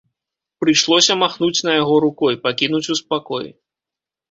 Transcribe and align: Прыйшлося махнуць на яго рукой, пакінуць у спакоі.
Прыйшлося 0.63 1.17
махнуць 1.25 1.65
на 1.69 1.77
яго 1.81 1.95
рукой, 2.07 2.41
пакінуць 2.49 2.85
у 2.95 2.99
спакоі. 3.03 3.49